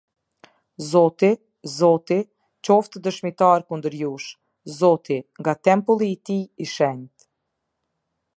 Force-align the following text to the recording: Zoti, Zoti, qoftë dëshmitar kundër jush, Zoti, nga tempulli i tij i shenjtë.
Zoti, 0.91 1.27
Zoti, 1.73 2.17
qoftë 2.69 3.01
dëshmitar 3.09 3.67
kundër 3.69 3.99
jush, 4.01 4.31
Zoti, 4.79 5.19
nga 5.41 5.53
tempulli 5.69 6.09
i 6.15 6.21
tij 6.25 6.43
i 6.63 6.73
shenjtë. 6.75 7.23